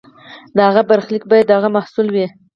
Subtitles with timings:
[0.55, 2.25] د هغه برخلیک باید د هغه محصول وي.